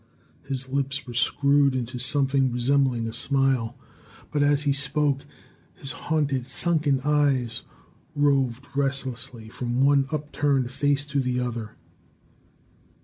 His 0.41 0.67
lips 0.67 1.05
were 1.05 1.13
screwed 1.13 1.75
into 1.75 1.99
something 1.99 2.51
resembling 2.51 3.05
a 3.07 3.13
smile; 3.13 3.77
but 4.31 4.41
as 4.41 4.63
he 4.63 4.73
spoke, 4.73 5.27
his 5.75 5.91
haunted, 5.91 6.47
sunken 6.47 7.01
eyes 7.01 7.61
roved 8.15 8.67
restlessly 8.75 9.47
from 9.47 9.85
one 9.85 10.07
upturned 10.11 10.71
face 10.71 11.05
to 11.05 11.19
the 11.19 11.39
other. 11.39 11.75